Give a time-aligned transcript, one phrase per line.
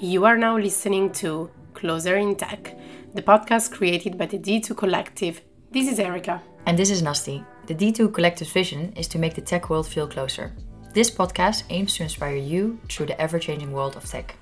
[0.00, 2.76] You are now listening to Closer in Tech,
[3.14, 5.40] the podcast created by the D2 Collective.
[5.70, 6.42] This is Erica.
[6.66, 7.46] And this is Nasti.
[7.68, 10.52] The D2 Collective's vision is to make the tech world feel closer.
[10.92, 14.34] This podcast aims to inspire you through the ever changing world of tech.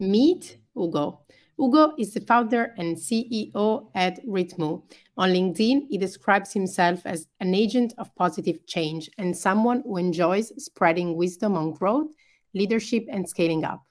[0.00, 1.20] Meet Hugo.
[1.58, 4.82] Hugo is the founder and CEO at Ritmoo.
[5.18, 10.52] On LinkedIn, he describes himself as an agent of positive change and someone who enjoys
[10.56, 12.08] spreading wisdom on growth,
[12.54, 13.82] leadership, and scaling up.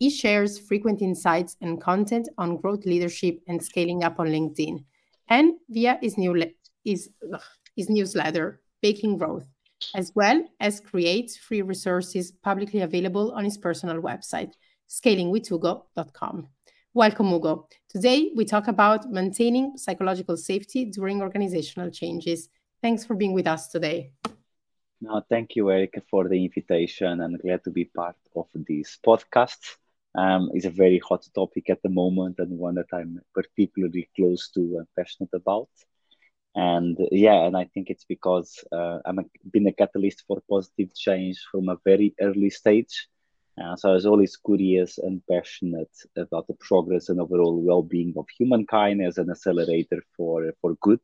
[0.00, 4.82] He shares frequent insights and content on growth leadership and scaling up on LinkedIn
[5.28, 6.42] and via his, new
[6.82, 7.10] his,
[7.76, 9.46] his newsletter, Baking Growth,
[9.94, 14.54] as well as creates free resources publicly available on his personal website,
[14.88, 16.48] scalingwithhugo.com.
[16.94, 17.68] Welcome, Hugo.
[17.90, 22.48] Today, we talk about maintaining psychological safety during organizational changes.
[22.80, 24.14] Thanks for being with us today.
[25.02, 27.20] No, thank you, Erica, for the invitation.
[27.20, 29.76] I'm glad to be part of this podcast
[30.14, 34.50] um, is a very hot topic at the moment and one that I'm particularly close
[34.50, 35.68] to and passionate about.
[36.54, 39.18] And yeah, and I think it's because uh, I've
[39.52, 43.08] been a catalyst for positive change from a very early stage.
[43.62, 48.26] Uh, so I was always curious and passionate about the progress and overall well-being of
[48.36, 51.00] humankind as an accelerator for for good.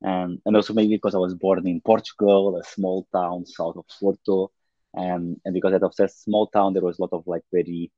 [0.00, 3.84] And, and also maybe because I was born in Portugal, a small town south of
[4.00, 4.50] Porto,
[4.94, 7.92] and, and because of that small town, there was a lot of like very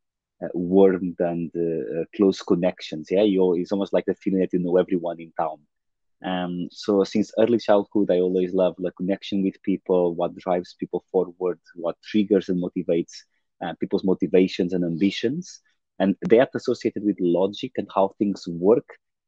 [0.52, 3.08] warmth and uh, uh, close connections.
[3.10, 5.58] Yeah, you it's almost like the feeling that you know everyone in town.
[6.24, 11.04] Um, so since early childhood, I always love the connection with people, what drives people
[11.12, 13.12] forward, what triggers and motivates
[13.64, 15.60] uh, people's motivations and ambitions,
[15.98, 18.86] and that associated with logic and how things work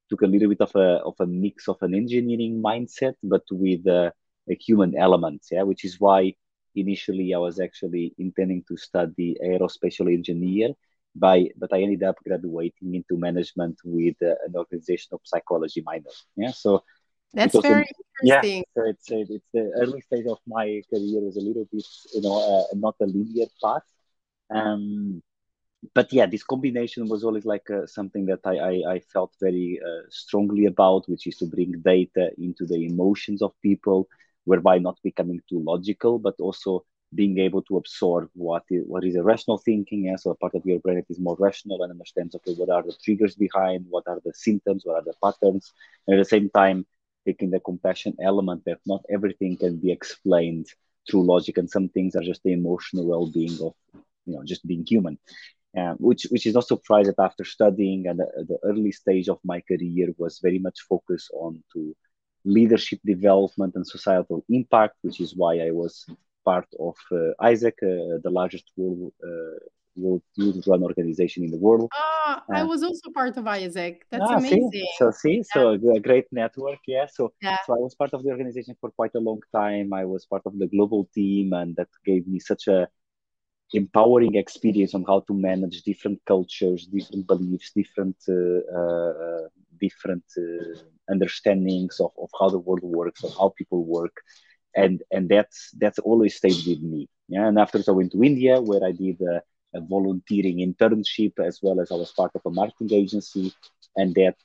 [0.09, 3.87] took a little bit of a of a mix of an engineering mindset, but with
[3.87, 4.11] uh,
[4.51, 5.43] a human element.
[5.51, 6.35] Yeah, which is why
[6.75, 10.71] initially I was actually intending to study aerospatial engineer
[11.19, 16.11] by but I ended up graduating into management with uh, an organizational psychology minor.
[16.37, 16.83] Yeah, so
[17.33, 17.87] that's very
[18.23, 18.65] interesting.
[18.77, 21.85] Yeah, so it's uh, it's the early stage of my career was a little bit
[22.15, 23.83] you know uh, not a linear path.
[24.51, 25.23] Um,
[25.95, 29.79] but yeah, this combination was always like uh, something that I, I, I felt very
[29.85, 34.09] uh, strongly about, which is to bring data into the emotions of people,
[34.45, 36.85] whereby not becoming too logical, but also
[37.17, 40.05] being able to absorb what is, what is a rational thinking.
[40.05, 40.17] Yeah?
[40.17, 42.83] So a part of your brain that is more rational and understands, okay, what are
[42.83, 45.73] the triggers behind, what are the symptoms, what are the patterns,
[46.07, 46.87] and at the same time,
[47.27, 50.67] taking the compassion element that not everything can be explained
[51.09, 53.75] through logic, and some things are just the emotional well-being of,
[54.27, 55.19] you know, just being human.
[55.77, 59.39] Uh, which which is no surprise that after studying and the, the early stage of
[59.45, 61.95] my career was very much focused on to
[62.47, 66.07] leadership development and societal impact, which is why I was
[66.51, 69.59] part of uh, AIESEC, uh, the largest world uh,
[69.97, 71.89] world youth run organization in the world.
[71.95, 73.95] Ah, I was also part of AIESEC.
[74.11, 74.71] That's ah, amazing.
[74.73, 74.89] See?
[74.99, 75.55] So see, yeah.
[75.55, 75.61] so
[75.99, 76.81] a great network.
[76.87, 77.07] Yeah.
[77.17, 77.57] So yeah.
[77.67, 79.93] so I was part of the organization for quite a long time.
[79.93, 82.89] I was part of the global team, and that gave me such a
[83.73, 89.49] empowering experience on how to manage different cultures, different beliefs, different uh, uh,
[89.81, 90.79] different uh,
[91.11, 94.17] understandings of, of how the world works, of how people work,
[94.77, 97.09] and and that's that's always stayed with me.
[97.29, 99.43] Yeah, and after I went to India, where I did a,
[99.77, 103.53] a volunteering internship as well as I was part of a marketing agency,
[103.97, 104.37] and that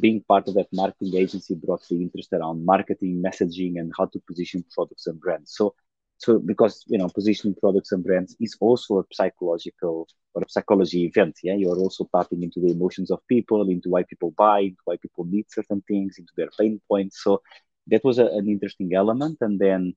[0.00, 4.20] being part of that marketing agency brought the interest around marketing, messaging, and how to
[4.28, 5.52] position products and brands.
[5.56, 5.74] So,
[6.18, 11.04] so because you know positioning products and brands is also a psychological or a psychology
[11.06, 11.36] event.
[11.42, 14.96] Yeah, you're also tapping into the emotions of people, into why people buy, into why
[14.96, 17.22] people need certain things, into their pain points.
[17.22, 17.42] So
[17.88, 19.38] that was a, an interesting element.
[19.40, 19.94] And then,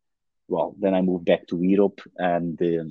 [0.48, 2.90] well, then I moved back to Europe and uh,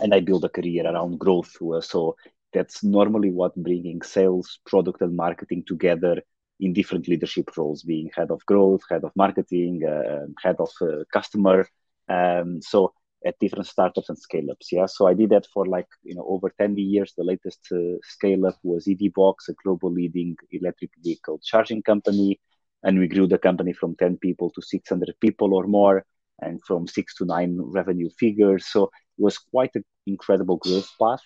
[0.00, 1.56] and I built a career around growth.
[1.80, 2.16] So
[2.52, 6.22] that's normally what bringing sales, product, and marketing together
[6.60, 11.04] in different leadership roles, being head of growth, head of marketing, uh, head of uh,
[11.12, 11.66] customer.
[12.08, 12.92] Um, so
[13.24, 14.72] at different startups and scale ups.
[14.72, 14.86] Yeah.
[14.86, 17.12] So I did that for like, you know, over 10 years.
[17.16, 22.40] The latest uh, scale up was EVBox, a global leading electric vehicle charging company
[22.82, 26.04] and we grew the company from 10 people to 600 people or more
[26.40, 28.66] and from six to nine revenue figures.
[28.66, 31.22] So it was quite an incredible growth path.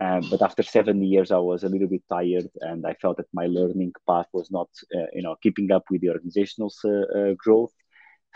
[0.00, 3.26] Uh, but after seven years i was a little bit tired and i felt that
[3.32, 7.34] my learning path was not uh, you know keeping up with the organizational uh, uh,
[7.36, 7.72] growth.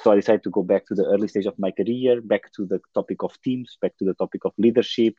[0.01, 2.67] So i decided to go back to the early stage of my career back to
[2.67, 5.15] the topic of teams back to the topic of leadership.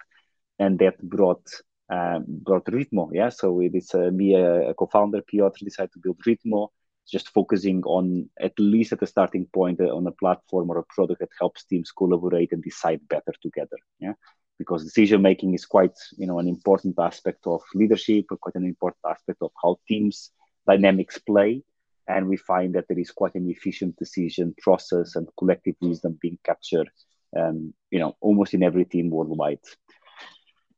[0.60, 1.48] And that brought
[1.90, 3.10] um, brought Ritmoo.
[3.14, 6.70] Yeah, so it is uh, me, a, a co-founder, Piotr, decided to build Ritmoo
[7.10, 10.86] just focusing on at least at the starting point uh, on a platform or a
[10.90, 13.78] product that helps teams collaborate and decide better together.
[14.00, 14.14] Yeah,
[14.58, 19.02] because decision making is quite you know an important aspect of leadership, quite an important
[19.08, 20.32] aspect of how teams
[20.68, 21.64] dynamics play.
[22.08, 26.38] And we find that there is quite an efficient decision process and collective wisdom being
[26.44, 26.90] captured,
[27.38, 29.60] um, you know, almost in every team worldwide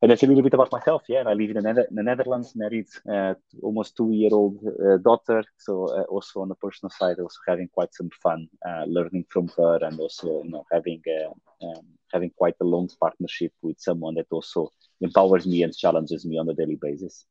[0.01, 1.03] and that's a little bit about myself.
[1.07, 3.33] Yeah, I live in the, Nether- the Netherlands, married, uh,
[3.63, 5.43] almost two-year-old uh, daughter.
[5.57, 9.49] So uh, also on the personal side, also having quite some fun uh, learning from
[9.57, 14.15] her, and also you know having uh, um, having quite a long partnership with someone
[14.15, 14.69] that also
[15.01, 17.25] empowers me and challenges me on a daily basis.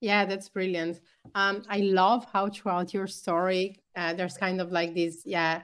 [0.00, 1.00] Yeah, that's brilliant.
[1.36, 5.62] Um, I love how throughout your story, uh, there's kind of like this, yeah,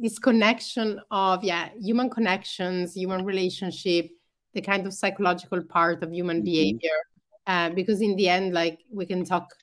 [0.00, 4.10] this connection of yeah, human connections, human relationship
[4.54, 6.44] the kind of psychological part of human mm-hmm.
[6.44, 6.98] behavior
[7.46, 9.54] uh, because in the end like we can talk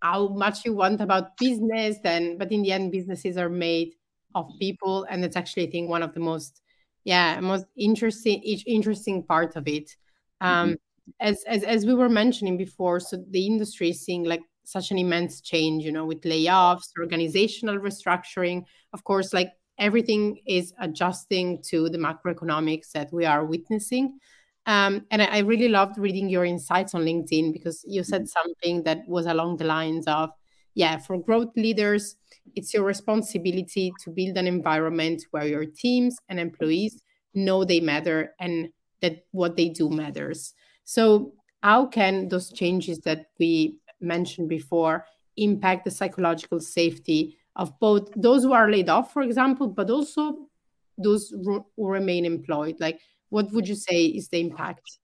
[0.00, 3.94] how much you want about business then but in the end businesses are made
[4.34, 6.60] of people and it's actually i think one of the most
[7.04, 9.96] yeah most interesting interesting part of it
[10.40, 10.74] um, mm-hmm.
[11.20, 14.98] as, as as we were mentioning before so the industry is seeing like such an
[14.98, 18.62] immense change you know with layoffs organizational restructuring
[18.92, 24.18] of course like everything is adjusting to the macroeconomics that we are witnessing.
[24.66, 28.26] Um, and I, I, really loved reading your insights on LinkedIn because you said mm-hmm.
[28.26, 30.30] something that was along the lines of,
[30.74, 32.16] yeah, for growth leaders,
[32.54, 37.02] it's your responsibility to build an environment where your teams and employees
[37.34, 38.68] know they matter and
[39.00, 40.52] that what they do matters.
[40.84, 41.32] So,
[41.62, 48.44] how can those changes that we mentioned before impact the psychological safety of both those
[48.44, 50.48] who are laid off, for example, but also
[50.96, 52.76] those who remain employed?
[52.80, 54.98] Like, what would you say is the impact?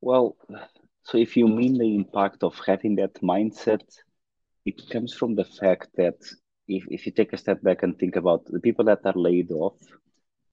[0.00, 0.36] Well,
[1.04, 3.82] so if you mean the impact of having that mindset,
[4.66, 6.18] it comes from the fact that
[6.68, 9.50] if, if you take a step back and think about the people that are laid
[9.50, 9.78] off,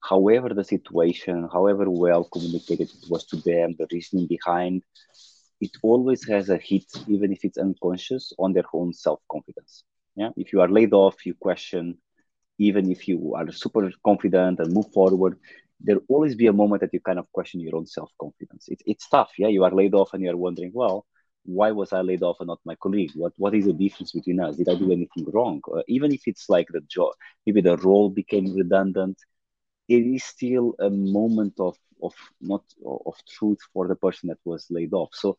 [0.02, 4.84] however the situation, however well communicated it was to them, the reasoning behind,
[5.62, 9.84] it always has a hit, even if it's unconscious, on their own self confidence.
[10.16, 11.98] Yeah, if you are laid off, you question.
[12.60, 15.38] Even if you are super confident and move forward,
[15.80, 18.66] there'll always be a moment that you kind of question your own self confidence.
[18.70, 19.32] It's it's tough.
[19.38, 21.06] Yeah, you are laid off and you are wondering, well,
[21.46, 23.12] why was I laid off and not my colleague?
[23.16, 24.58] What what is the difference between us?
[24.58, 25.62] Did I do anything wrong?
[25.74, 27.14] Uh, even if it's like the job,
[27.46, 29.18] maybe the role became redundant,
[29.88, 34.68] it is still a moment of of not of truth for the person that was
[34.70, 35.10] laid off.
[35.14, 35.38] So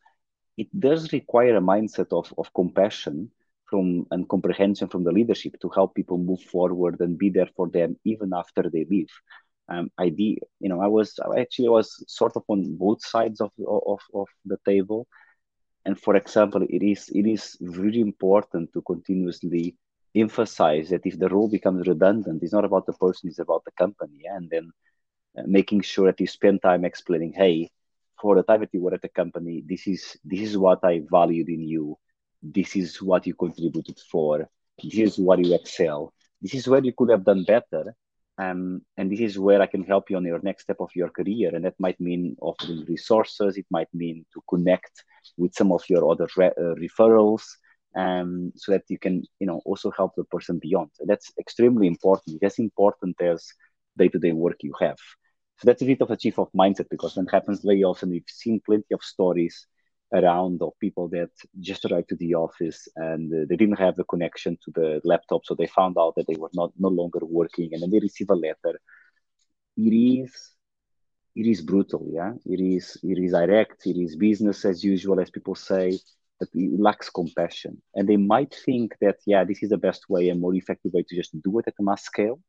[0.57, 3.31] it does require a mindset of of compassion
[3.71, 7.69] from and comprehension from the leadership to help people move forward and be there for
[7.69, 9.11] them even after they leave.
[9.69, 13.41] Um, I did, you know, I was I actually was sort of on both sides
[13.41, 15.07] of, of, of the table.
[15.87, 19.77] And for example, it is it is really important to continuously
[20.15, 23.73] emphasize that if the role becomes redundant, it's not about the person, it's about the
[23.73, 24.23] company.
[24.27, 24.73] And then
[25.39, 27.71] uh, making sure that you spend time explaining, hey,
[28.21, 31.03] for the time that you were at the company, this is this is what I
[31.09, 31.97] valued in you
[32.43, 34.49] this is what you contributed for
[34.83, 37.95] this is what you excel this is where you could have done better
[38.39, 41.11] um, and this is where i can help you on your next step of your
[41.11, 45.05] career and that might mean offering resources it might mean to connect
[45.37, 47.43] with some of your other re- uh, referrals
[47.97, 50.91] um, so that you can you know also help the person beyond.
[51.01, 53.47] That's extremely important as important as
[53.99, 54.99] day-to-day work you have.
[55.59, 58.11] So that's a bit of a chief of mindset because when it happens very often
[58.11, 59.67] we've seen plenty of stories
[60.13, 64.05] around of people that just arrived to the office and uh, they didn't have the
[64.05, 67.71] connection to the laptop so they found out that they were not no longer working
[67.73, 68.81] and then they receive a letter.
[69.77, 70.33] It is
[71.37, 72.33] it is brutal yeah?
[72.45, 75.99] It is it is direct it is business as usual as people say
[76.39, 77.83] but it lacks compassion.
[77.95, 81.05] And they might think that yeah this is the best way a more effective way
[81.09, 82.41] to just do it at a mass scale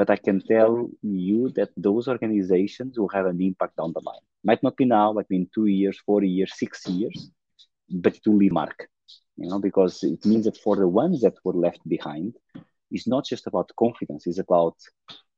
[0.00, 4.24] but I can tell you that those organizations will have an impact down the line.
[4.42, 7.30] Might not be now, be in two years, four years, six years,
[7.90, 8.88] but it will leave mark.
[9.36, 12.30] You know, because it means that for the ones that were left behind,
[12.90, 14.76] it's not just about confidence, it's about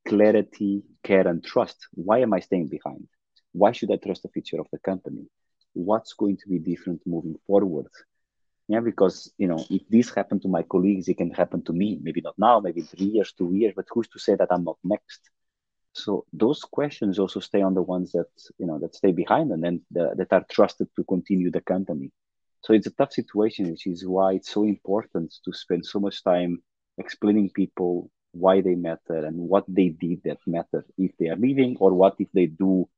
[0.06, 1.78] clarity, care, and trust.
[1.94, 3.08] Why am I staying behind?
[3.50, 5.24] Why should I trust the future of the company?
[5.72, 7.90] What's going to be different moving forward?
[8.72, 11.98] Yeah, because you know, if this happened to my colleagues, it can happen to me.
[12.02, 14.78] Maybe not now, maybe three years, two years, but who's to say that I'm not
[14.84, 15.30] next?
[15.92, 19.62] So those questions also stay on the ones that you know that stay behind and
[19.64, 22.10] then the, that are trusted to continue the company.
[22.62, 26.24] So it's a tough situation, which is why it's so important to spend so much
[26.24, 26.62] time
[26.98, 31.76] explaining people why they matter and what they did that matter if they are leaving
[31.80, 32.88] or what if they do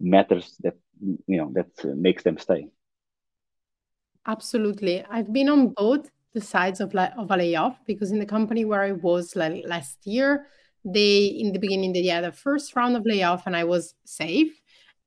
[0.00, 0.76] matters that
[1.26, 2.68] you know that makes them stay.
[4.26, 5.04] Absolutely.
[5.08, 8.82] I've been on both the sides of, of a layoff because in the company where
[8.82, 10.46] I was like last year,
[10.84, 14.52] they in the beginning they had the first round of layoff and I was safe.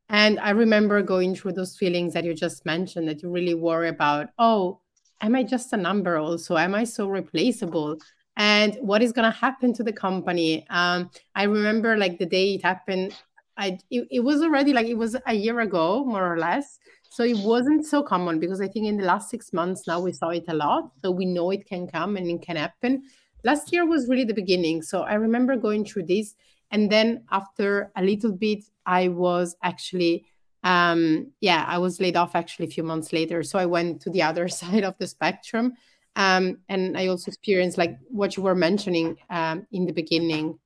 [0.10, 3.90] And I remember going through those feelings that you just mentioned that you really worry
[3.90, 4.80] about, oh,
[5.22, 6.58] am I just a number also?
[6.58, 7.98] Am I so replaceable?
[8.36, 10.66] And what is going to happen to the company?
[10.70, 13.14] Um, I remember like the day it happened,
[13.58, 16.80] I it, it was already like it was a year ago, more or less.
[17.10, 20.12] So it wasn't so common because I think in the last six months now we
[20.12, 20.92] saw it a lot.
[21.01, 23.04] So we know it can come and it can happen.
[23.44, 24.84] Last year was really the beginning.
[24.84, 26.36] So I remember going through this.
[26.72, 30.25] And then after a little bit, I was actually,
[30.63, 33.42] um, yeah, I was laid off actually a few months later.
[33.42, 35.74] So I went to the other side of the spectrum.
[36.16, 40.60] Um, and I also experienced like what you were mentioning um, in the beginning.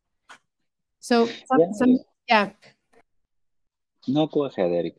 [0.99, 1.71] So, some, yeah.
[1.73, 1.97] Some,
[2.27, 2.49] yeah.
[4.07, 4.91] No, go ahead, me.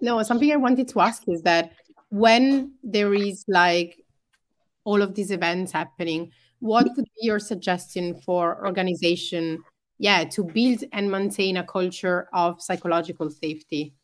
[0.00, 1.72] No, something I wanted to ask is that
[2.10, 4.04] when there is like
[4.84, 9.64] all of these events happening, what would be your suggestion for organization,
[9.98, 13.94] yeah, to build and maintain a culture of psychological safety?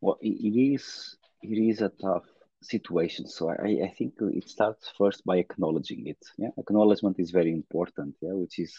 [0.00, 2.24] Well, it is it is a tough
[2.62, 3.26] situation.
[3.26, 6.18] So I, I think it starts first by acknowledging it.
[6.36, 8.16] Yeah, acknowledgement is very important.
[8.20, 8.72] Yeah, which is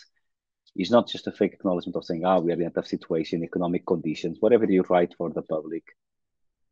[0.76, 3.44] is not just a fake acknowledgement of saying, ah, we are in a tough situation,
[3.44, 5.84] economic conditions, whatever you write for the public.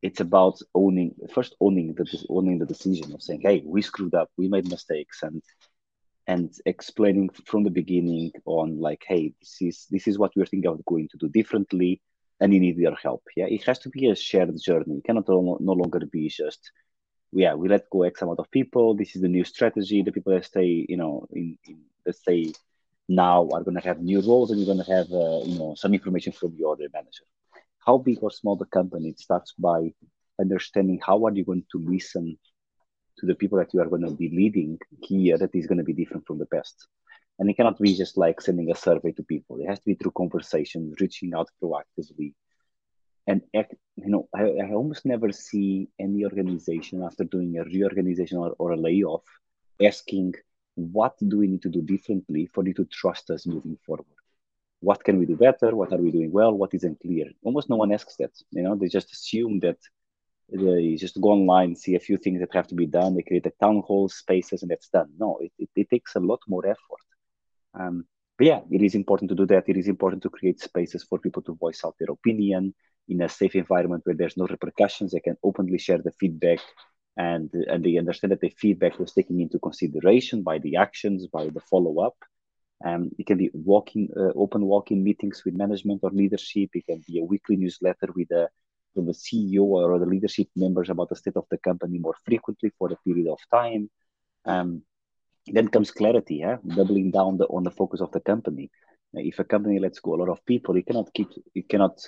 [0.01, 4.29] It's about owning first owning the owning the decision of saying, hey, we screwed up,
[4.38, 5.44] we made mistakes, and
[6.27, 10.72] and explaining from the beginning on like, hey, this is this is what we're thinking
[10.72, 12.01] of going to do differently,
[12.39, 13.24] and you need your help.
[13.36, 15.00] Yeah, it has to be a shared journey.
[15.00, 16.72] It cannot no, no longer be just
[17.32, 18.96] yeah, we let go X amount of people.
[18.96, 20.01] This is the new strategy.
[20.01, 22.53] The people that stay, you know, in, in that stay
[23.10, 25.74] now are going to have new roles and you're going to have uh, you know
[25.75, 27.25] some information from your manager.
[27.86, 29.94] How big or small the company it starts by
[30.39, 32.38] understanding how are you going to listen
[33.18, 35.84] to the people that you are going to be leading here that is going to
[35.84, 36.88] be different from the past.
[37.38, 39.60] And it cannot be just like sending a survey to people.
[39.60, 42.34] It has to be through conversations reaching out proactively.
[43.28, 48.38] And act, you know I, I almost never see any organization after doing a reorganization
[48.38, 49.24] or, or a layoff
[49.82, 50.34] asking
[50.91, 54.05] what do we need to do differently for you to trust us moving forward?
[54.81, 55.75] What can we do better?
[55.75, 56.53] What are we doing well?
[56.53, 57.27] What isn't clear?
[57.43, 58.31] Almost no one asks that.
[58.51, 59.77] You know, they just assume that
[60.51, 63.15] they just go online, see a few things that have to be done.
[63.15, 65.09] They create a town hall spaces, and that's done.
[65.17, 67.05] No, it, it, it takes a lot more effort.
[67.79, 68.05] Um,
[68.38, 69.67] but yeah, it is important to do that.
[69.67, 72.74] It is important to create spaces for people to voice out their opinion
[73.09, 75.12] in a safe environment where there's no repercussions.
[75.12, 76.59] They can openly share the feedback
[77.20, 81.46] and and they understand that the feedback was taken into consideration by the actions, by
[81.56, 82.18] the follow up.
[82.86, 86.70] Um, it can be walking, uh, open walking meetings with management or leadership.
[86.74, 88.48] It can be a weekly newsletter with a
[88.94, 92.72] from the CEO or the leadership members about the state of the company more frequently
[92.78, 93.90] for a period of time.
[94.46, 94.82] Um,
[95.46, 96.58] then comes clarity, yeah?
[96.76, 98.72] doubling down the, on the focus of the company.
[99.14, 102.00] If a company lets go a lot of people, you cannot keep, it cannot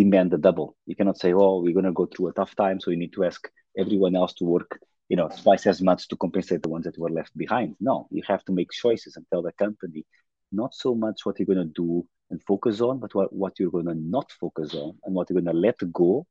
[0.00, 0.76] demand the double.
[0.86, 3.12] You cannot say, "Oh, we're going to go through a tough time, so you need
[3.14, 3.40] to ask
[3.76, 4.78] everyone else to work,
[5.08, 8.22] you know, twice as much to compensate the ones that were left behind." No, you
[8.26, 10.04] have to make choices and tell the company
[10.52, 13.70] not so much what you're going to do and focus on, but what, what you're
[13.70, 16.26] going to not focus on and what you're going to let go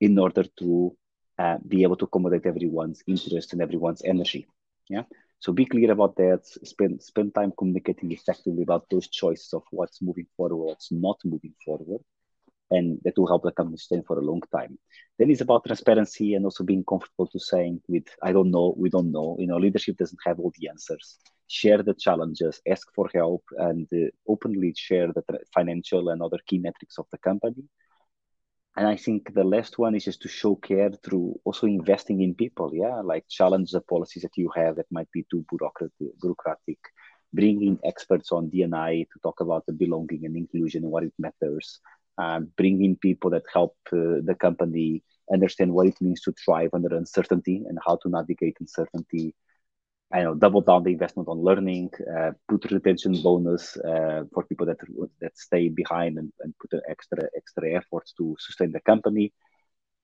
[0.00, 0.96] in order to
[1.38, 4.46] uh, be able to accommodate everyone's interest and everyone's energy.
[4.88, 5.02] Yeah.
[5.38, 6.40] So be clear about that.
[6.44, 11.54] Spend spend time communicating effectively about those choices of what's moving forward, what's not moving
[11.64, 12.00] forward,
[12.72, 14.78] and that will help the company stay for a long time.
[15.18, 18.88] Then it's about transparency and also being comfortable to saying with I don't know, we
[18.90, 19.36] don't know.
[19.38, 21.18] You know, leadership doesn't have all the answers.
[21.48, 25.22] Share the challenges, ask for help, and uh, openly share the
[25.54, 27.64] financial and other key metrics of the company.
[28.76, 32.34] And I think the last one is just to show care through also investing in
[32.34, 32.70] people.
[32.74, 35.92] Yeah, like challenge the policies that you have that might be too bureaucratic.
[36.22, 36.78] bureaucratic.
[37.34, 41.14] Bring in experts on D&I to talk about the belonging and inclusion and what it
[41.18, 41.80] matters
[42.18, 45.02] uh, bring in people that help uh, the company
[45.32, 49.34] understand what it means to thrive under uncertainty and how to navigate uncertainty.
[50.12, 54.66] I know, double down the investment on learning, uh, put retention bonus uh, for people
[54.66, 54.78] that
[55.20, 59.32] that stay behind and, and put an extra extra efforts to sustain the company.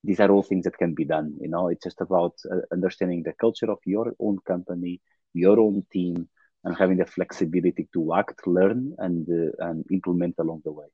[0.05, 1.37] These are all things that can be done.
[1.41, 5.01] You know, it's just about uh, understanding the culture of your own company,
[5.35, 6.29] your own team,
[6.65, 10.87] and having the flexibility to act, learn, and uh, and implement along the way.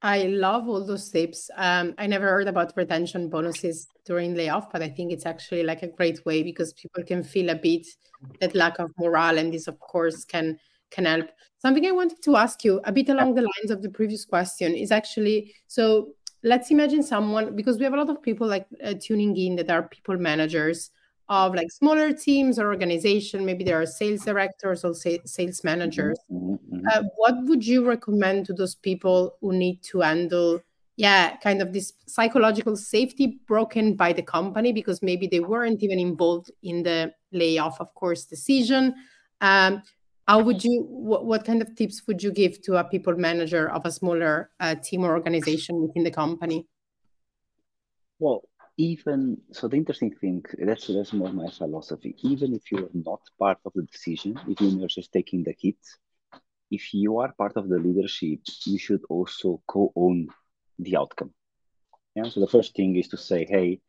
[0.00, 1.50] I love all those tips.
[1.56, 5.82] Um, I never heard about retention bonuses during layoff, but I think it's actually like
[5.82, 7.86] a great way because people can feel a bit
[8.40, 10.58] that lack of morale, and this, of course, can
[10.90, 11.26] can help.
[11.58, 14.74] Something I wanted to ask you a bit along the lines of the previous question
[14.74, 16.14] is actually so.
[16.44, 19.70] Let's imagine someone because we have a lot of people like uh, tuning in that
[19.70, 20.92] are people managers
[21.28, 23.44] of like smaller teams or organization.
[23.44, 26.18] Maybe there are sales directors or sales managers.
[26.32, 26.86] Mm-hmm, mm-hmm.
[26.90, 30.60] uh, what would you recommend to those people who need to handle
[30.96, 35.98] yeah kind of this psychological safety broken by the company because maybe they weren't even
[35.98, 38.94] involved in the layoff of course decision?
[39.40, 39.82] Um,
[40.26, 43.70] how would you what, what, kind of tips would you give to a people manager
[43.70, 46.66] of a smaller uh, team or organization within the company?
[48.18, 48.47] Well
[48.78, 52.14] even so the interesting thing that's that's more my philosophy.
[52.22, 55.76] Even if you're not part of the decision if you're just taking the hit
[56.70, 60.28] if you are part of the leadership you should also co-own
[60.78, 61.32] the outcome.
[62.14, 63.80] Yeah so the first thing is to say hey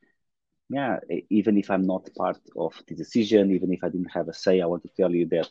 [0.69, 0.98] yeah
[1.29, 4.62] even if i'm not part of the decision even if i didn't have a say
[4.62, 5.50] i want to tell you that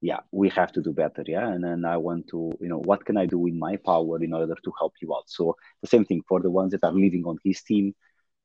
[0.00, 1.48] yeah we have to do better yeah?
[1.48, 4.32] And then i want to you know what can i do in my power in
[4.34, 5.28] order to help you out?
[5.28, 7.94] So the same thing for the ones that are living on his team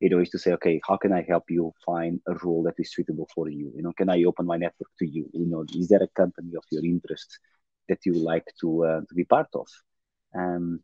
[0.00, 2.74] you know, is to say, okay, how can I help you find a role that
[2.78, 3.72] is suitable for you?
[3.74, 5.28] You know, can I open my network to you?
[5.32, 7.38] You know, is there a company of your interest
[7.88, 9.66] that you like to uh, to be part of?
[10.34, 10.80] Um,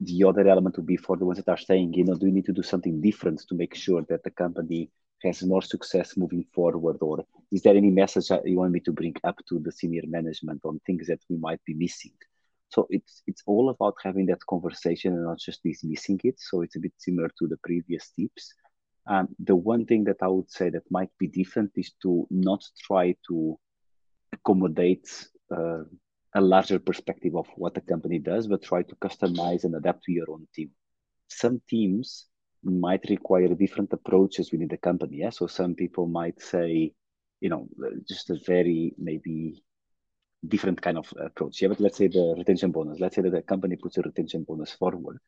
[0.00, 2.32] the other element would be for the ones that are saying, you know, do you
[2.32, 4.90] need to do something different to make sure that the company
[5.22, 6.98] has more success moving forward?
[7.00, 10.02] Or is there any message that you want me to bring up to the senior
[10.06, 12.12] management on things that we might be missing?
[12.76, 16.38] So it's it's all about having that conversation and not just dismissing it.
[16.38, 18.52] So it's a bit similar to the previous tips.
[19.06, 22.62] Um, the one thing that I would say that might be different is to not
[22.86, 23.58] try to
[24.30, 25.08] accommodate
[25.50, 25.84] uh,
[26.34, 30.12] a larger perspective of what the company does, but try to customize and adapt to
[30.12, 30.70] your own team.
[31.28, 32.26] Some teams
[32.62, 35.18] might require different approaches within the company.
[35.18, 35.30] Yeah?
[35.30, 36.92] So some people might say,
[37.40, 37.68] you know,
[38.06, 39.62] just a very maybe
[40.48, 41.62] different kind of approach.
[41.62, 43.00] Yeah, but let's say the retention bonus.
[43.00, 45.18] Let's say that the company puts a retention bonus forward.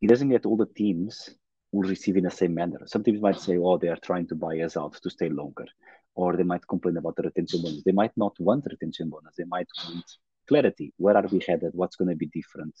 [0.00, 1.30] It doesn't that all the teams
[1.72, 2.80] will receive in the same manner.
[2.86, 5.66] Some teams might say, "Oh, they are trying to buy us out to stay longer,"
[6.14, 7.82] or they might complain about the retention bonus.
[7.84, 9.34] They might not want retention bonus.
[9.36, 10.04] They might want
[10.46, 10.92] clarity.
[10.96, 11.72] Where are we headed?
[11.74, 12.74] What's going to be different?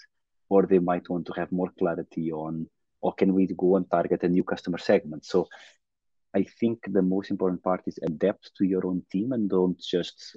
[0.48, 2.68] Or they might want to have more clarity on,
[3.00, 5.24] or can we go and target a new customer segment?
[5.24, 5.48] So
[6.34, 10.36] I think the most important part is adapt to your own team and don't just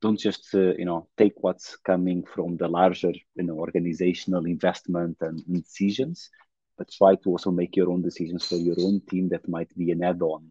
[0.00, 5.16] don't just uh, you know take what's coming from the larger you know organizational investment
[5.20, 6.30] and decisions
[6.78, 9.90] but try to also make your own decisions for your own team that might be
[9.90, 10.50] an add-on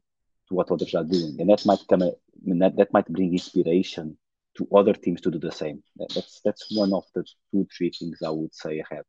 [0.49, 1.37] to what others are doing.
[1.39, 2.11] And that might come a, I
[2.43, 4.17] mean, that, that might bring inspiration
[4.57, 5.83] to other teams to do the same.
[5.97, 9.05] That, that's that's one of the two three things i would say ahead.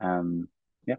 [0.00, 0.48] Um
[0.86, 0.96] yeah.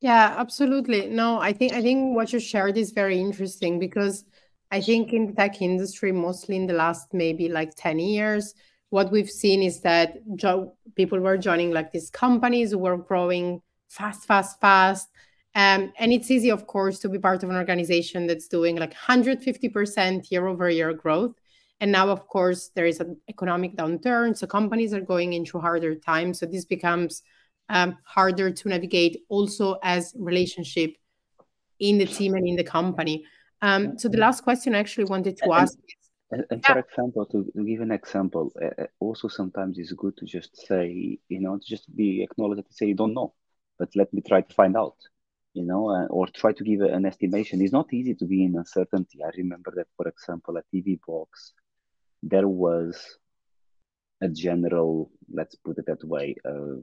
[0.00, 1.08] Yeah absolutely.
[1.08, 4.24] No i think i think what you shared is very interesting because
[4.72, 8.54] I think in the tech industry, mostly in the last maybe like 10 years,
[8.88, 13.60] what we've seen is that jo- people were joining like these companies who were growing
[13.90, 15.08] fast, fast, fast.
[15.54, 18.94] Um, and it's easy, of course, to be part of an organization that's doing like
[18.94, 21.34] 150% year over year growth.
[21.80, 24.34] And now, of course, there is an economic downturn.
[24.34, 26.38] So companies are going into harder times.
[26.38, 27.22] So this becomes
[27.68, 30.94] um, harder to navigate also as relationship
[31.78, 33.26] in the team and in the company.
[33.62, 35.78] Um, so the last question I actually wanted to ask
[36.32, 40.24] and, and for example, to, to, give an example, uh, also sometimes it's good to
[40.24, 43.34] just say, you know, to just be acknowledged to say you don't know,
[43.78, 44.96] but let me try to find out,
[45.52, 47.60] you know, uh, or try to give an estimation.
[47.60, 49.18] It's not easy to be in uncertainty.
[49.22, 51.26] I remember that, for example, at EVBox,
[52.22, 53.18] there was
[54.22, 56.80] a general, let's put it that way, uh,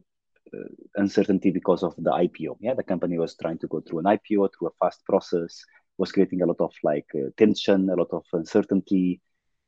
[0.53, 2.57] uh, uncertainty because of the IPO.
[2.59, 5.63] Yeah, the company was trying to go through an IPO through a fast process
[5.99, 9.21] was creating a lot of like uh, tension, a lot of uncertainty,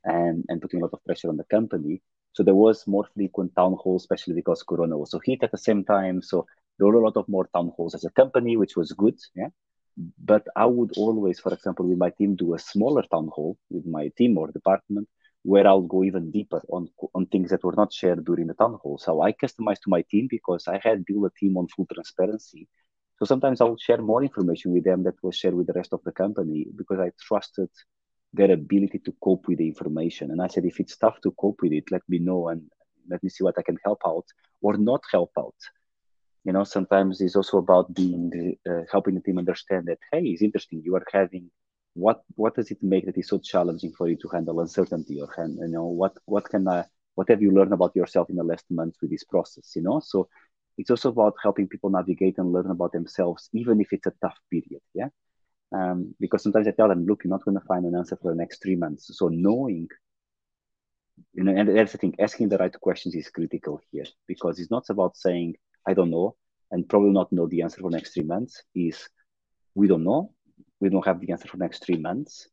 [0.04, 2.02] and and putting a lot of pressure on the company.
[2.32, 5.58] So there was more frequent town halls, especially because Corona was so hit at the
[5.68, 6.22] same time.
[6.22, 6.46] So
[6.78, 9.18] there were a lot of more town halls as a company, which was good.
[9.34, 9.50] Yeah.
[10.32, 13.86] But I would always, for example, with my team, do a smaller town hall with
[13.86, 15.08] my team or department
[15.44, 18.74] where I'll go even deeper on on things that were not shared during the town
[18.82, 18.96] hall.
[18.98, 22.68] So I customized to my team because I had built a team on full transparency
[23.22, 25.92] so sometimes I will share more information with them that was shared with the rest
[25.92, 27.68] of the company because I trusted
[28.32, 30.32] their ability to cope with the information.
[30.32, 32.62] And I said, if it's tough to cope with it, let me know and
[33.08, 34.24] let me see what I can help out
[34.60, 35.54] or not help out.
[36.42, 40.42] You know, sometimes it's also about being uh, helping the team understand that hey, it's
[40.42, 40.82] interesting.
[40.84, 41.48] You are having
[41.94, 45.32] what what does it make that is so challenging for you to handle uncertainty or
[45.36, 48.42] hand, you know what what can I what have you learned about yourself in the
[48.42, 49.76] last month with this process?
[49.76, 50.28] You know, so
[50.78, 54.38] it's also about helping people navigate and learn about themselves, even if it's a tough
[54.50, 54.80] period.
[54.94, 55.08] Yeah.
[55.74, 58.32] Um, because sometimes I tell them, look, you're not going to find an answer for
[58.32, 59.10] the next three months.
[59.16, 59.88] So knowing,
[61.32, 64.70] you know, and that's the thing, asking the right questions is critical here because it's
[64.70, 65.54] not about saying,
[65.86, 66.36] I don't know,
[66.70, 68.62] and probably not know the answer for the next three months.
[68.74, 69.08] Is
[69.74, 70.32] we don't know,
[70.80, 72.48] we don't have the answer for the next three months.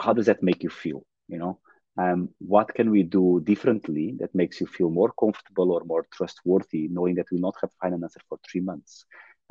[0.00, 1.60] how does that make you feel you know
[2.00, 6.88] um, what can we do differently that makes you feel more comfortable or more trustworthy
[6.88, 9.04] knowing that we will not have an answer for three months?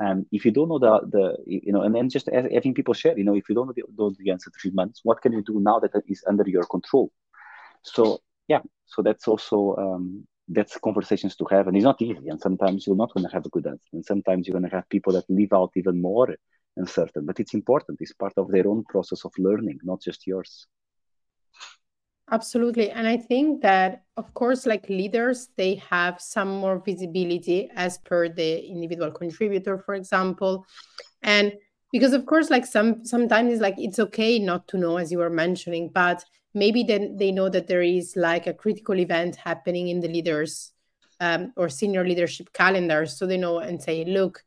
[0.03, 3.17] Um, if you don't know the, the you know and then just having people share
[3.17, 5.59] you know if you don't know the, the answer three months what can you do
[5.59, 7.11] now that is under your control?
[7.83, 11.67] So yeah so that's also um, that's conversations to have.
[11.67, 12.27] And it's not easy.
[12.27, 13.89] And sometimes you're not going to have a good answer.
[13.93, 16.35] And sometimes you're going to have people that leave out even more
[16.75, 17.25] uncertain.
[17.25, 17.99] But it's important.
[18.01, 20.67] It's part of their own process of learning not just yours
[22.31, 22.91] absolutely.
[22.91, 28.29] And i think that of course like leaders they have some more visibility as per
[28.29, 30.65] the individual contributor for example.
[31.23, 31.53] And
[31.91, 35.17] because of course like some sometimes it's like it's okay not to know as you
[35.17, 39.89] were mentioning but maybe then they know that there is like a critical event happening
[39.89, 40.71] in the leaders
[41.19, 43.05] um, or senior leadership calendar.
[43.05, 44.43] So they know and say look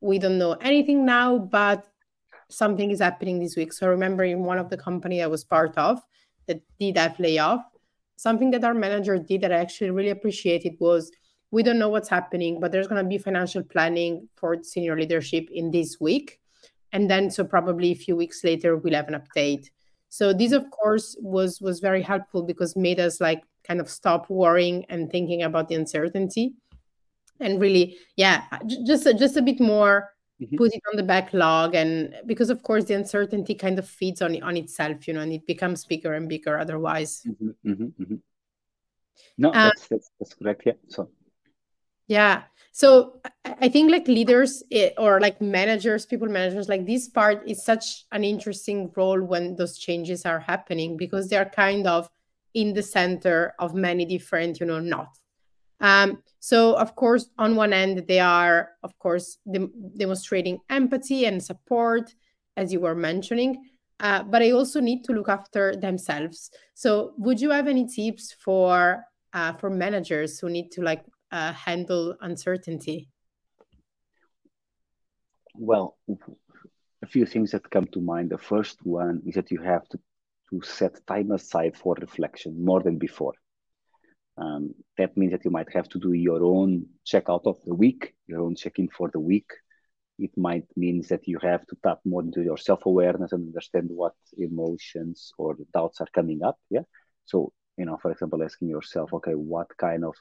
[0.00, 1.86] we don't know anything now but
[2.48, 3.72] something is happening this week.
[3.72, 6.02] So I remember in one of the company i was part of
[6.50, 7.62] that did have layoff
[8.16, 11.10] something that our manager did that i actually really appreciated was
[11.50, 15.48] we don't know what's happening but there's going to be financial planning for senior leadership
[15.52, 16.38] in this week.
[16.92, 19.70] And then so probably a few weeks later we'll have an update.
[20.08, 24.28] So this of course was was very helpful because made us like kind of stop
[24.28, 26.54] worrying and thinking about the uncertainty.
[27.38, 28.44] And really yeah
[28.86, 30.10] just just a bit more
[30.40, 30.56] mm-hmm.
[30.56, 34.40] put it on the backlog and because of course the uncertainty kind of feeds on
[34.42, 38.16] on itself you know and it becomes bigger and bigger otherwise mm-hmm, mm-hmm, mm-hmm.
[39.38, 41.10] no uh, that's, that's, that's correct yeah so
[42.06, 43.20] yeah so
[43.60, 48.06] i think like leaders eh, or like managers people managers like this part is such
[48.12, 52.08] an interesting role when those changes are happening because they're kind of
[52.54, 55.19] in the center of many different you know knots
[55.80, 61.42] um, so of course on one end they are of course de- demonstrating empathy and
[61.42, 62.14] support
[62.56, 63.62] as you were mentioning
[64.00, 68.32] uh, but i also need to look after themselves so would you have any tips
[68.32, 73.08] for uh, for managers who need to like uh, handle uncertainty?
[75.54, 75.96] Well,
[77.02, 78.30] a few things that come to mind.
[78.30, 79.98] The first one is that you have to,
[80.50, 83.34] to set time aside for reflection more than before.
[84.40, 88.14] Um, that means that you might have to do your own checkout of the week,
[88.26, 89.50] your own check in for the week.
[90.18, 93.88] It might mean that you have to tap more into your self awareness and understand
[93.90, 96.58] what emotions or doubts are coming up.
[96.70, 96.86] Yeah.
[97.26, 100.14] So, you know, for example, asking yourself, okay, what kind of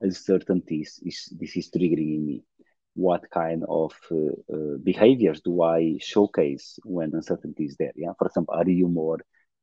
[0.00, 2.42] uncertainties is this is triggering in me
[2.96, 8.26] what kind of uh, uh, behaviors do i showcase when uncertainty is there yeah for
[8.26, 9.18] example are you more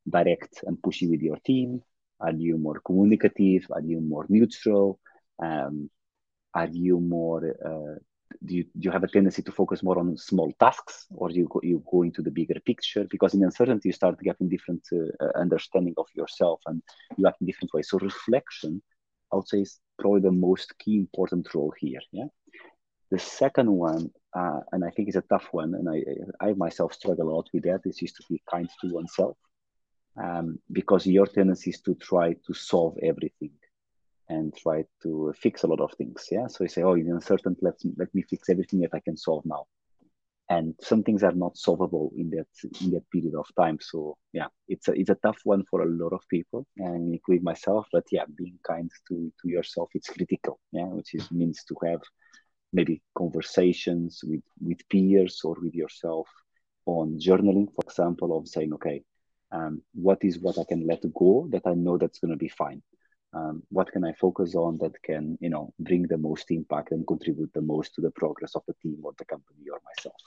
[0.09, 1.81] direct and pushy with your team
[2.23, 4.99] are you more communicative are you more neutral
[5.47, 5.89] um,
[6.53, 7.95] are you more uh,
[8.45, 11.47] do you, do you have a tendency to focus more on small tasks or you
[11.53, 15.39] go, you go into the bigger picture because in uncertainty you start getting different uh,
[15.45, 16.81] understanding of yourself and
[17.17, 18.81] you act in different ways so reflection
[19.33, 22.01] I would say is probably the most key important role here.
[22.11, 22.27] Yeah.
[23.09, 26.93] The second one, uh, and I think it's a tough one, and I, I myself
[26.93, 29.37] struggle a lot with that, is just to be kind to oneself.
[30.15, 33.53] Um, because your tendency is to try to solve everything
[34.29, 36.27] and try to fix a lot of things.
[36.29, 36.47] Yeah.
[36.47, 39.43] So you say, oh, you're uncertain, let let me fix everything that I can solve
[39.45, 39.65] now
[40.49, 42.47] and some things are not solvable in that
[42.81, 45.89] in that period of time so yeah it's a it's a tough one for a
[45.89, 50.59] lot of people and including myself but yeah being kind to to yourself it's critical
[50.71, 52.01] yeah which is means to have
[52.73, 56.27] maybe conversations with with peers or with yourself
[56.85, 59.01] on journaling for example of saying okay
[59.53, 62.49] um, what is what i can let go that i know that's going to be
[62.49, 62.81] fine
[63.33, 67.05] um, what can I focus on that can, you know, bring the most impact and
[67.07, 70.21] contribute the most to the progress of the team or the company or myself.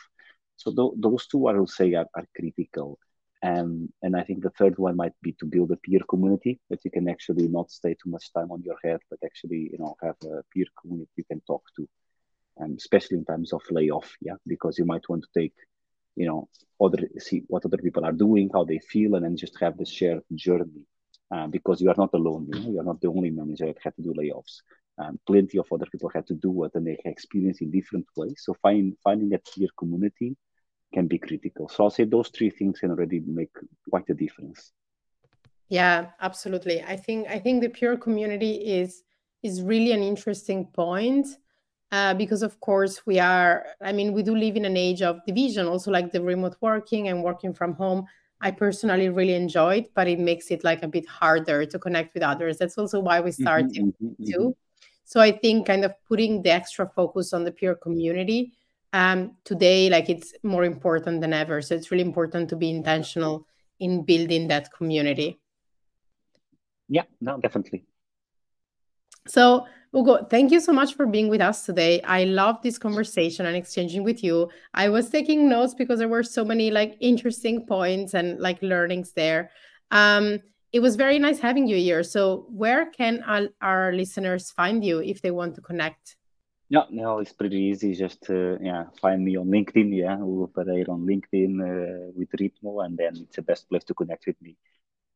[0.57, 2.99] So th- those two, I will say, are, are critical.
[3.43, 6.85] Um, and I think the third one might be to build a peer community that
[6.85, 9.95] you can actually not stay too much time on your head, but actually, you know,
[10.03, 11.89] have a peer community you can talk to,
[12.61, 14.17] um, especially in times of layoff.
[14.21, 15.55] Yeah, because you might want to take,
[16.17, 16.49] you know,
[16.81, 19.87] other see what other people are doing, how they feel, and then just have the
[19.87, 20.83] shared journey
[21.35, 22.49] uh, because you are not alone.
[22.53, 24.63] You know, you are not the only manager that had to do layoffs.
[24.99, 28.41] Um, plenty of other people had to do it, and they experience in different ways.
[28.45, 30.37] So find, finding that clear community
[30.95, 31.69] can be critical.
[31.69, 33.51] So I'll say those three things can already make
[33.91, 34.73] quite a difference.
[35.69, 36.83] Yeah, absolutely.
[36.83, 39.03] I think I think the peer community is
[39.43, 41.27] is really an interesting point.
[41.93, 45.25] Uh, because of course we are i mean we do live in an age of
[45.25, 48.05] division also like the remote working and working from home
[48.41, 52.15] I personally really enjoy it but it makes it like a bit harder to connect
[52.15, 52.59] with others.
[52.59, 54.39] That's also why we started mm-hmm, mm-hmm, too.
[54.39, 54.51] Mm-hmm.
[55.05, 58.53] So I think kind of putting the extra focus on the peer community
[58.93, 61.63] um, today, like it's more important than ever.
[61.63, 63.47] So it's really important to be intentional
[63.79, 65.39] in building that community.
[66.89, 67.85] Yeah, no, definitely.
[69.27, 72.03] So, Hugo, thank you so much for being with us today.
[72.03, 74.51] I love this conversation and exchanging with you.
[74.75, 79.13] I was taking notes because there were so many like interesting points and like learnings
[79.13, 79.51] there.
[79.91, 80.41] Um,
[80.73, 82.03] it was very nice having you here.
[82.03, 86.17] So, where can our, our listeners find you if they want to connect?
[86.69, 87.95] Yeah, no, it's pretty easy.
[87.95, 89.97] Just uh, yeah, find me on LinkedIn.
[89.97, 93.95] Yeah, Hugo Pereira on LinkedIn uh, with Ritmoo, and then it's the best place to
[93.95, 94.57] connect with me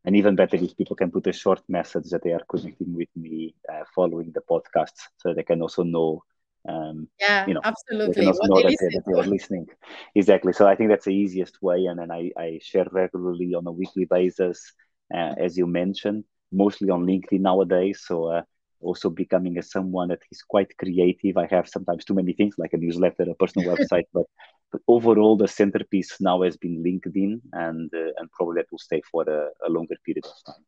[0.05, 3.09] and even better if people can put a short message that they are connecting with
[3.17, 6.23] me uh, following the podcast so they can also know
[6.69, 8.27] um, yeah you know absolutely.
[8.27, 9.67] what know that, they, that they are listening.
[10.15, 10.53] Exactly.
[10.53, 13.73] So i think that's the easiest way and then i, I share regularly on a
[13.73, 14.73] weekly basis
[15.15, 18.03] uh, as you mentioned mostly on linkedin nowadays.
[18.07, 18.43] So uh,
[18.81, 21.37] also becoming a someone that is quite creative.
[21.37, 24.27] I have sometimes too many things like a newsletter, a personal website, but,
[24.73, 29.03] but overall the centerpiece now has been LinkedIn, and uh, and probably that will stay
[29.11, 30.65] for a, a, longer period of time.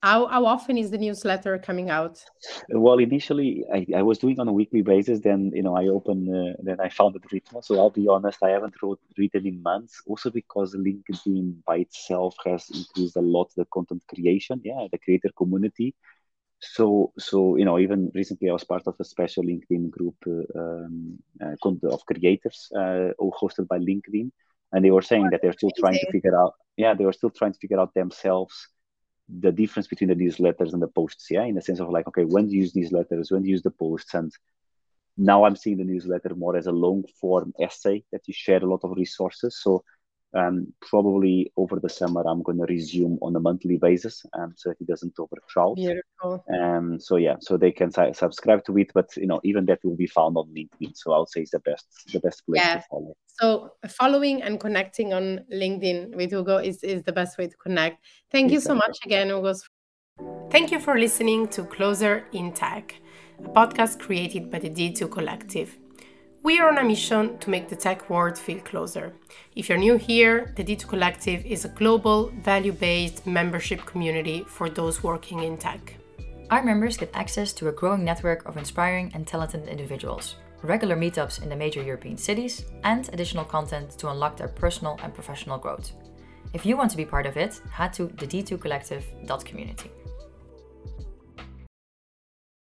[0.00, 2.24] How, how often is the newsletter coming out?
[2.68, 5.18] Well, initially I, I was doing on a weekly basis.
[5.20, 7.64] Then you know I opened, uh, then I founded Ritmoo.
[7.64, 10.00] So I'll be honest, I haven't wrote, written in months.
[10.06, 15.30] Also because LinkedIn by itself has increased a lot the content creation, yeah, the creator
[15.36, 15.94] community
[16.60, 20.58] so so you know even recently i was part of a special linkedin group uh,
[20.58, 24.30] um, uh, of creators uh, all hosted by linkedin.
[24.70, 27.30] And they were saying that they're still trying to figure out yeah they were still
[27.30, 28.68] trying to figure out themselves
[29.28, 31.44] the difference between the newsletters and the posts yeah?
[31.44, 33.30] In the sense of like okay when to use newsletters?
[33.30, 34.14] When to use the posts?
[34.14, 34.32] And
[35.16, 38.66] now i'm seeing the newsletter more as a long form essay that you share a
[38.66, 39.60] lot of resources.
[39.60, 39.84] So
[40.34, 44.70] um, probably over the summer, I'm going to resume on a monthly basis, um, so
[44.70, 45.76] it doesn't overcrowd.
[45.76, 46.44] Beautiful.
[46.52, 49.96] Um, so yeah, so they can subscribe to it, but you know, even that will
[49.96, 50.96] be found on LinkedIn.
[50.96, 52.76] So I would say it's the best, the best place yeah.
[52.76, 53.16] to follow.
[53.40, 58.04] So following and connecting on LinkedIn with Hugo is is the best way to connect.
[58.30, 58.54] Thank exactly.
[58.54, 59.54] you so much again, Hugo.
[60.50, 62.96] Thank you for listening to Closer in Tech,
[63.44, 65.78] a podcast created by the D2 Collective.
[66.44, 69.12] We are on a mission to make the tech world feel closer.
[69.56, 74.70] If you're new here, the D2 Collective is a global, value based membership community for
[74.70, 75.96] those working in tech.
[76.50, 81.42] Our members get access to a growing network of inspiring and talented individuals, regular meetups
[81.42, 85.90] in the major European cities, and additional content to unlock their personal and professional growth.
[86.54, 89.90] If you want to be part of it, head to the D2collective.community.